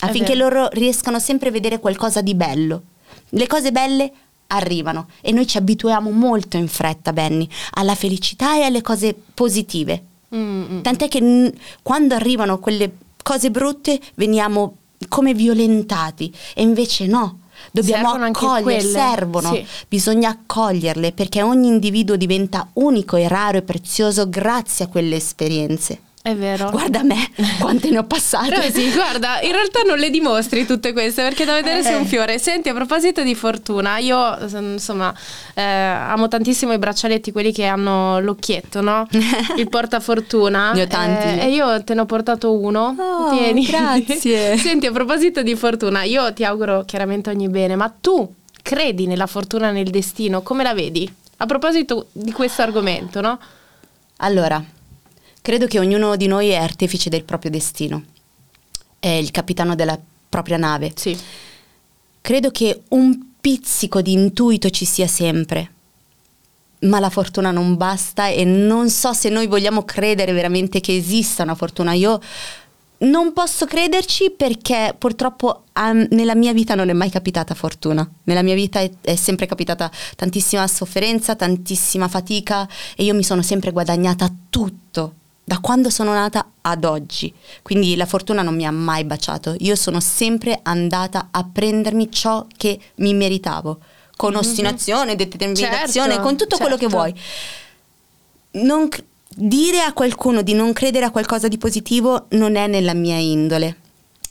affinché 0.00 0.36
loro 0.36 0.68
riescano 0.70 1.18
sempre 1.18 1.48
a 1.48 1.52
vedere 1.52 1.80
qualcosa 1.80 2.20
di 2.20 2.34
bello. 2.36 2.82
Le 3.30 3.46
cose 3.48 3.72
belle 3.72 4.12
arrivano 4.48 5.08
e 5.20 5.32
noi 5.32 5.46
ci 5.46 5.56
abituiamo 5.56 6.10
molto 6.10 6.56
in 6.56 6.68
fretta, 6.68 7.12
Benny, 7.12 7.48
alla 7.72 7.94
felicità 7.94 8.56
e 8.56 8.62
alle 8.62 8.82
cose 8.82 9.14
positive. 9.34 10.04
Mm-hmm. 10.34 10.80
Tant'è 10.82 11.08
che 11.08 11.20
n- 11.20 11.52
quando 11.82 12.14
arrivano 12.14 12.58
quelle 12.58 12.92
cose 13.22 13.50
brutte 13.50 13.98
veniamo 14.14 14.76
come 15.08 15.34
violentati 15.34 16.32
e 16.54 16.62
invece 16.62 17.06
no. 17.06 17.40
Dobbiamo 17.70 18.10
accogliere, 18.10 18.80
servono, 18.80 19.52
sì. 19.52 19.66
bisogna 19.88 20.30
accoglierle 20.30 21.10
perché 21.10 21.42
ogni 21.42 21.66
individuo 21.66 22.14
diventa 22.14 22.68
unico 22.74 23.16
e 23.16 23.26
raro 23.26 23.58
e 23.58 23.62
prezioso 23.62 24.28
grazie 24.28 24.84
a 24.84 24.88
quelle 24.88 25.16
esperienze. 25.16 26.00
È 26.28 26.36
vero. 26.36 26.68
Guarda 26.68 27.02
me, 27.02 27.30
quante 27.58 27.88
ne 27.88 27.96
ho 27.96 28.04
passate. 28.04 28.50
Però 28.50 28.60
sì, 28.70 28.92
guarda, 28.92 29.40
in 29.40 29.52
realtà 29.52 29.80
non 29.80 29.96
le 29.96 30.10
dimostri 30.10 30.66
tutte 30.66 30.92
queste 30.92 31.22
perché 31.22 31.46
da 31.46 31.54
vedere 31.54 31.78
eh. 31.78 31.82
sei 31.82 31.94
un 31.94 32.04
fiore. 32.04 32.38
Senti, 32.38 32.68
a 32.68 32.74
proposito 32.74 33.22
di 33.22 33.34
fortuna, 33.34 33.96
io 33.96 34.36
insomma 34.58 35.10
eh, 35.54 35.62
amo 35.62 36.28
tantissimo 36.28 36.74
i 36.74 36.78
braccialetti, 36.78 37.32
quelli 37.32 37.50
che 37.50 37.64
hanno 37.64 38.20
l'occhietto, 38.20 38.82
no? 38.82 39.06
Il 39.56 39.70
portafortuna. 39.70 40.72
ne 40.72 40.82
ho 40.82 40.86
tanti. 40.86 41.40
Eh, 41.40 41.46
e 41.46 41.50
io 41.50 41.82
te 41.82 41.94
ne 41.94 42.00
ho 42.02 42.04
portato 42.04 42.52
uno. 42.52 42.94
Oh, 42.98 43.30
Tieni. 43.34 43.64
Grazie. 43.64 44.58
Senti, 44.60 44.84
a 44.84 44.92
proposito 44.92 45.42
di 45.42 45.56
fortuna, 45.56 46.02
io 46.02 46.30
ti 46.34 46.44
auguro 46.44 46.84
chiaramente 46.84 47.30
ogni 47.30 47.48
bene, 47.48 47.74
ma 47.74 47.88
tu 47.88 48.30
credi 48.60 49.06
nella 49.06 49.26
fortuna, 49.26 49.70
nel 49.70 49.88
destino? 49.88 50.42
Come 50.42 50.62
la 50.62 50.74
vedi? 50.74 51.10
A 51.38 51.46
proposito 51.46 52.08
di 52.12 52.32
questo 52.32 52.60
argomento, 52.60 53.22
no? 53.22 53.38
Allora, 54.18 54.62
Credo 55.48 55.66
che 55.66 55.78
ognuno 55.78 56.16
di 56.16 56.26
noi 56.26 56.48
è 56.50 56.56
artefice 56.56 57.08
del 57.08 57.24
proprio 57.24 57.50
destino, 57.50 58.04
è 58.98 59.08
il 59.08 59.30
capitano 59.30 59.74
della 59.74 59.98
propria 60.28 60.58
nave. 60.58 60.92
Sì. 60.94 61.18
Credo 62.20 62.50
che 62.50 62.82
un 62.88 63.18
pizzico 63.40 64.02
di 64.02 64.12
intuito 64.12 64.68
ci 64.68 64.84
sia 64.84 65.06
sempre, 65.06 65.72
ma 66.80 67.00
la 67.00 67.08
fortuna 67.08 67.50
non 67.50 67.78
basta 67.78 68.28
e 68.28 68.44
non 68.44 68.90
so 68.90 69.14
se 69.14 69.30
noi 69.30 69.46
vogliamo 69.46 69.84
credere 69.84 70.32
veramente 70.32 70.80
che 70.80 70.94
esista 70.94 71.44
una 71.44 71.54
fortuna. 71.54 71.94
Io 71.94 72.20
non 72.98 73.32
posso 73.32 73.64
crederci 73.64 74.30
perché 74.36 74.94
purtroppo 74.98 75.62
um, 75.80 76.08
nella 76.10 76.34
mia 76.34 76.52
vita 76.52 76.74
non 76.74 76.90
è 76.90 76.92
mai 76.92 77.08
capitata 77.08 77.54
fortuna. 77.54 78.06
Nella 78.24 78.42
mia 78.42 78.54
vita 78.54 78.80
è, 78.80 78.90
è, 79.00 79.16
sempre 79.16 79.46
capitata 79.46 79.90
tantissima 80.14 80.68
sofferenza, 80.68 81.36
tantissima 81.36 82.06
fatica 82.06 82.68
e 82.94 83.04
io 83.04 83.14
mi 83.14 83.24
sono 83.24 83.40
sempre 83.40 83.70
guadagnata 83.70 84.30
tutto 84.50 85.14
da 85.48 85.58
quando 85.60 85.88
sono 85.88 86.12
nata 86.12 86.50
ad 86.60 86.84
oggi. 86.84 87.32
Quindi 87.62 87.96
la 87.96 88.04
fortuna 88.04 88.42
non 88.42 88.54
mi 88.54 88.66
ha 88.66 88.70
mai 88.70 89.04
baciato. 89.04 89.56
Io 89.60 89.76
sono 89.76 89.98
sempre 89.98 90.60
andata 90.62 91.28
a 91.30 91.48
prendermi 91.50 92.12
ciò 92.12 92.44
che 92.54 92.78
mi 92.96 93.14
meritavo, 93.14 93.78
con 94.14 94.32
mm-hmm. 94.32 94.40
ostinazione, 94.40 95.16
determinazione, 95.16 96.10
certo, 96.10 96.20
con 96.20 96.36
tutto 96.36 96.58
certo. 96.58 96.64
quello 96.64 96.76
che 96.76 96.90
certo. 96.90 96.96
vuoi. 96.96 97.14
Non, 98.62 98.90
dire 99.34 99.80
a 99.80 99.94
qualcuno 99.94 100.42
di 100.42 100.52
non 100.52 100.74
credere 100.74 101.06
a 101.06 101.10
qualcosa 101.10 101.48
di 101.48 101.56
positivo 101.56 102.26
non 102.30 102.56
è 102.56 102.66
nella 102.66 102.92
mia 102.92 103.16
indole. 103.16 103.76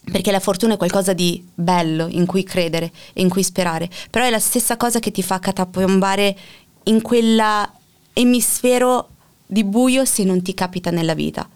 Perché 0.09 0.31
la 0.31 0.39
fortuna 0.39 0.75
è 0.75 0.77
qualcosa 0.77 1.13
di 1.13 1.43
bello 1.51 2.05
in 2.07 2.27
cui 2.27 2.43
credere 2.43 2.91
e 3.11 3.21
in 3.21 3.29
cui 3.29 3.41
sperare, 3.41 3.89
però 4.11 4.23
è 4.23 4.29
la 4.29 4.37
stessa 4.39 4.77
cosa 4.77 4.99
che 4.99 5.09
ti 5.11 5.23
fa 5.23 5.39
catapombare 5.39 6.37
in 6.83 7.01
quell'emisfero 7.01 9.09
di 9.47 9.63
buio 9.63 10.05
se 10.05 10.23
non 10.23 10.41
ti 10.41 10.53
capita 10.53 10.91
nella 10.91 11.15
vita. 11.15 11.47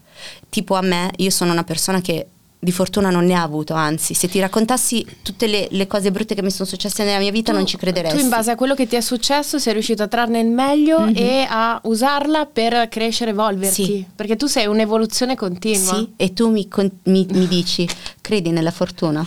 Tipo 0.48 0.74
a 0.74 0.80
me, 0.80 1.10
io 1.16 1.30
sono 1.30 1.52
una 1.52 1.64
persona 1.64 2.00
che 2.00 2.26
di 2.64 2.70
fortuna 2.70 3.10
non 3.10 3.24
ne 3.24 3.34
ha 3.34 3.42
avuto, 3.42 3.74
anzi, 3.74 4.14
se 4.14 4.28
ti 4.28 4.38
raccontassi 4.38 5.04
tutte 5.22 5.48
le, 5.48 5.66
le 5.72 5.88
cose 5.88 6.12
brutte 6.12 6.36
che 6.36 6.42
mi 6.42 6.50
sono 6.52 6.68
successe 6.68 7.02
nella 7.02 7.18
mia 7.18 7.32
vita 7.32 7.50
tu, 7.50 7.58
non 7.58 7.66
ci 7.66 7.76
crederesti. 7.76 8.16
Tu 8.16 8.22
in 8.22 8.28
base 8.28 8.52
a 8.52 8.54
quello 8.54 8.76
che 8.76 8.86
ti 8.86 8.94
è 8.94 9.00
successo 9.00 9.58
sei 9.58 9.72
riuscito 9.72 10.04
a 10.04 10.06
trarne 10.06 10.38
il 10.38 10.46
meglio 10.46 11.00
mm-hmm. 11.00 11.16
e 11.16 11.46
a 11.48 11.80
usarla 11.82 12.46
per 12.46 12.88
crescere, 12.88 13.32
evolverti, 13.32 13.84
sì. 13.84 14.06
perché 14.14 14.36
tu 14.36 14.46
sei 14.46 14.66
un'evoluzione 14.66 15.34
continua. 15.34 15.94
Sì, 15.96 16.12
e 16.14 16.32
tu 16.34 16.50
mi, 16.50 16.68
mi, 17.04 17.26
mi 17.32 17.48
dici, 17.48 17.88
credi 18.20 18.50
nella 18.50 18.70
fortuna? 18.70 19.26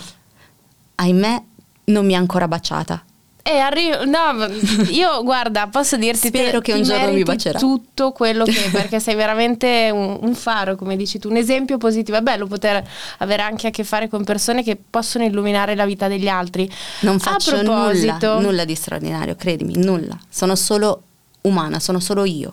Ahimè, 0.94 1.42
non 1.84 2.06
mi 2.06 2.14
ha 2.14 2.18
ancora 2.18 2.48
baciata. 2.48 3.04
E 3.48 3.58
arrivo, 3.58 4.04
no, 4.04 4.44
io 4.90 5.22
guarda, 5.22 5.68
posso 5.68 5.96
dirti 5.96 6.26
Spero 6.26 6.58
te, 6.58 6.72
che 6.72 6.72
un 6.72 6.82
giorno 6.82 7.12
mi 7.12 7.22
bacerà. 7.22 7.60
tutto 7.60 8.10
quello 8.10 8.44
che 8.44 8.70
perché 8.72 8.98
sei 8.98 9.14
veramente 9.14 9.88
un, 9.92 10.18
un, 10.20 10.34
faro, 10.34 10.74
come 10.74 10.96
dici 10.96 11.20
tu, 11.20 11.28
un 11.28 11.36
esempio 11.36 11.78
positivo. 11.78 12.16
È 12.16 12.22
bello 12.22 12.48
poter 12.48 12.84
avere 13.18 13.42
anche 13.42 13.68
a 13.68 13.70
che 13.70 13.84
fare 13.84 14.08
con 14.08 14.24
persone 14.24 14.64
che 14.64 14.76
possono 14.90 15.22
illuminare 15.22 15.76
la 15.76 15.86
vita 15.86 16.08
degli 16.08 16.26
altri. 16.26 16.68
Non 17.02 17.20
faccio 17.20 17.62
nulla, 17.62 18.18
nulla 18.40 18.64
di 18.64 18.74
straordinario, 18.74 19.36
credimi, 19.36 19.76
nulla. 19.76 20.18
Sono 20.28 20.56
solo 20.56 21.02
umana, 21.42 21.78
sono 21.78 22.00
solo 22.00 22.24
io. 22.24 22.52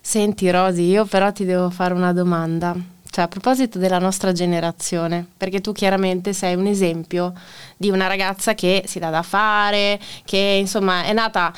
Senti 0.00 0.48
Rosy, 0.48 0.84
io 0.90 1.06
però 1.06 1.32
ti 1.32 1.44
devo 1.44 1.70
fare 1.70 1.92
una 1.92 2.12
domanda. 2.12 2.76
Cioè, 3.12 3.24
a 3.24 3.28
proposito 3.28 3.78
della 3.78 3.98
nostra 3.98 4.30
generazione, 4.30 5.26
perché 5.36 5.60
tu 5.60 5.72
chiaramente 5.72 6.32
sei 6.32 6.54
un 6.54 6.66
esempio 6.66 7.32
di 7.76 7.90
una 7.90 8.06
ragazza 8.06 8.54
che 8.54 8.84
si 8.86 9.00
dà 9.00 9.10
da 9.10 9.22
fare, 9.22 9.98
che 10.24 10.58
insomma 10.60 11.02
è 11.02 11.12
nata 11.12 11.52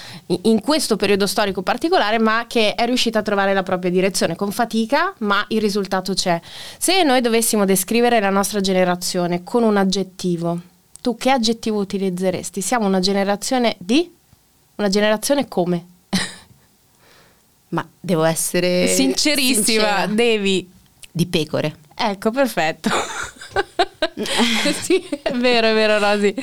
in 0.44 0.62
questo 0.62 0.96
periodo 0.96 1.26
storico 1.26 1.60
particolare, 1.60 2.18
ma 2.18 2.46
che 2.48 2.74
è 2.74 2.86
riuscita 2.86 3.18
a 3.18 3.22
trovare 3.22 3.52
la 3.52 3.62
propria 3.62 3.90
direzione 3.90 4.34
con 4.34 4.50
fatica, 4.50 5.12
ma 5.18 5.44
il 5.48 5.60
risultato 5.60 6.14
c'è. 6.14 6.40
Se 6.78 7.02
noi 7.02 7.20
dovessimo 7.20 7.66
descrivere 7.66 8.18
la 8.18 8.30
nostra 8.30 8.60
generazione 8.60 9.44
con 9.44 9.62
un 9.62 9.76
aggettivo, 9.76 10.58
tu 11.02 11.16
che 11.16 11.28
aggettivo 11.28 11.78
utilizzeresti? 11.80 12.62
Siamo 12.62 12.86
una 12.86 13.00
generazione 13.00 13.76
di? 13.78 14.10
Una 14.76 14.88
generazione 14.88 15.48
come? 15.48 15.84
Ma 17.68 17.86
devo 18.00 18.24
essere 18.24 18.86
sincerissima, 18.86 19.64
sincera. 19.64 20.06
devi 20.06 20.71
di 21.12 21.26
pecore. 21.26 21.76
Ecco, 21.94 22.30
perfetto. 22.30 22.90
sì, 24.80 25.06
è 25.22 25.32
vero, 25.32 25.68
è 25.68 25.74
vero 25.74 25.98
Rosy. 25.98 26.34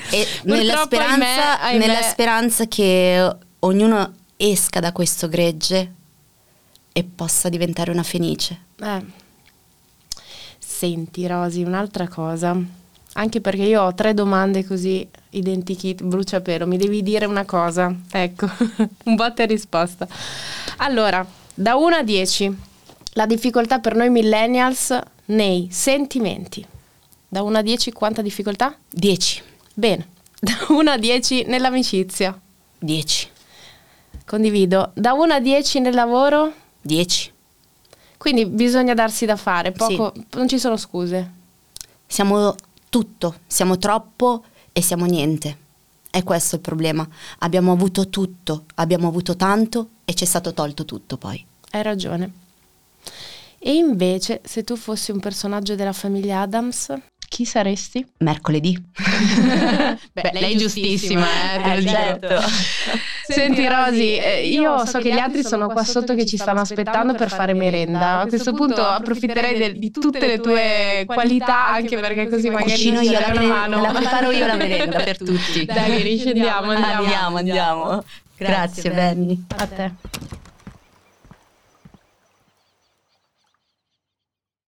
Nella 0.43 0.83
speranza, 0.83 1.59
ahimè, 1.59 1.85
nella 1.85 2.01
speranza 2.03 2.67
che 2.67 3.35
ognuno 3.59 4.13
esca 4.37 4.79
da 4.79 4.91
questo 4.91 5.27
gregge 5.27 5.93
e 6.93 7.03
possa 7.03 7.49
diventare 7.49 7.91
una 7.91 8.03
fenice. 8.03 8.65
Eh. 8.79 9.05
Senti 10.57 11.27
Rosy, 11.27 11.63
un'altra 11.63 12.07
cosa. 12.07 12.57
Anche 13.13 13.41
perché 13.41 13.63
io 13.63 13.81
ho 13.81 13.93
tre 13.93 14.13
domande 14.13 14.65
così 14.65 15.05
identikit, 15.31 16.03
bruciapelo. 16.03 16.65
Mi 16.65 16.77
devi 16.77 17.01
dire 17.01 17.25
una 17.25 17.43
cosa. 17.43 17.93
Ecco, 18.11 18.47
un 19.05 19.15
botta 19.15 19.43
e 19.43 19.45
risposta. 19.45 20.07
Allora, 20.77 21.25
da 21.53 21.75
1 21.75 21.95
a 21.95 22.03
10, 22.03 22.57
la 23.13 23.25
difficoltà 23.25 23.79
per 23.79 23.95
noi 23.95 24.09
millennials 24.09 24.97
nei 25.25 25.67
sentimenti. 25.71 26.65
Da 27.27 27.41
1 27.43 27.57
a 27.57 27.61
10 27.61 27.91
quanta 27.91 28.21
difficoltà? 28.21 28.75
10. 28.89 29.43
Bene. 29.73 30.07
Da 30.41 30.53
1 30.69 30.89
a 30.89 30.97
10 30.97 31.45
nell'amicizia? 31.47 32.39
10. 32.79 33.29
Condivido. 34.25 34.91
Da 34.93 35.11
1 35.11 35.33
a 35.33 35.39
10 35.41 35.79
nel 35.81 35.93
lavoro? 35.93 36.53
10. 36.81 37.33
Quindi 38.17 38.45
bisogna 38.45 38.93
darsi 38.93 39.25
da 39.25 39.35
fare, 39.35 39.71
poco, 39.71 40.13
sì. 40.15 40.25
non 40.31 40.47
ci 40.47 40.59
sono 40.59 40.77
scuse. 40.77 41.31
Siamo 42.07 42.55
tutto, 42.89 43.35
siamo 43.47 43.77
troppo 43.77 44.43
e 44.71 44.81
siamo 44.81 45.05
niente. 45.05 45.57
È 46.09 46.23
questo 46.23 46.55
il 46.55 46.61
problema. 46.61 47.07
Abbiamo 47.39 47.71
avuto 47.71 48.09
tutto, 48.09 48.65
abbiamo 48.75 49.07
avuto 49.07 49.35
tanto 49.35 49.89
e 50.05 50.13
ci 50.13 50.23
è 50.23 50.27
stato 50.27 50.53
tolto 50.53 50.85
tutto 50.85 51.17
poi. 51.17 51.45
Hai 51.71 51.83
ragione. 51.83 52.47
E 53.59 53.73
invece, 53.73 54.41
se 54.43 54.63
tu 54.63 54.75
fossi 54.75 55.11
un 55.11 55.19
personaggio 55.19 55.75
della 55.75 55.93
famiglia 55.93 56.41
Adams, 56.41 56.93
chi 57.29 57.45
saresti? 57.45 58.05
Mercoledì. 58.19 58.75
Beh, 60.11 60.21
Beh, 60.21 60.31
lei 60.33 60.55
è 60.55 60.57
giustissima, 60.57 61.25
eh, 61.63 61.77
eh 61.77 61.85
certo. 61.85 62.27
Senti 63.29 63.67
Rosy, 63.67 64.17
eh, 64.17 64.47
io 64.47 64.83
so 64.87 64.97
che 64.97 65.13
gli 65.13 65.19
altri 65.19 65.43
sono 65.43 65.67
qua 65.67 65.83
sotto 65.83 66.15
che 66.15 66.25
ci 66.25 66.37
stanno 66.37 66.61
aspettando 66.61 67.13
per 67.13 67.29
fare 67.29 67.53
merenda. 67.53 68.21
A 68.21 68.27
questo 68.27 68.53
punto 68.53 68.81
approfitterei 68.81 69.57
de- 69.57 69.73
di 69.73 69.91
tutte 69.91 70.25
le 70.25 70.39
tue 70.39 71.03
qualità, 71.05 71.67
anche 71.67 71.97
perché 71.99 72.27
così 72.27 72.49
magari 72.49 72.71
Cucino 72.71 73.01
io 73.01 73.19
la, 73.19 73.41
mano. 73.41 73.81
la 73.81 73.91
preparo 73.91 74.31
io 74.31 74.47
la 74.47 74.55
merenda 74.55 74.99
per 75.03 75.17
tutti. 75.23 75.65
Dai, 75.65 76.01
riscendiamo, 76.01 76.71
andiamo. 76.71 77.03
Andiamo, 77.03 77.37
andiamo. 77.37 78.03
Grazie, 78.35 78.89
Grazie 78.89 78.91
Benny. 78.91 79.43
A 79.57 79.67
te. 79.67 80.48